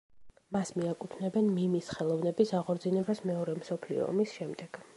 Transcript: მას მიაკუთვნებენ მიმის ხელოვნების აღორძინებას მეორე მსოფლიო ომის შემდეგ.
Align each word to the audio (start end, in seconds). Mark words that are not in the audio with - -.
მას 0.55 0.71
მიაკუთვნებენ 0.77 1.49
მიმის 1.57 1.89
ხელოვნების 1.97 2.53
აღორძინებას 2.61 3.21
მეორე 3.31 3.55
მსოფლიო 3.61 4.05
ომის 4.09 4.35
შემდეგ. 4.39 4.81